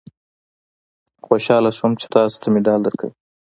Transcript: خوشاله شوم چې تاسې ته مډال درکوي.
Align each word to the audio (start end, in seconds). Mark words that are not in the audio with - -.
خوشاله 1.25 1.71
شوم 1.77 1.91
چې 1.99 2.07
تاسې 2.15 2.37
ته 2.41 2.47
مډال 2.53 2.79
درکوي. 2.83 3.11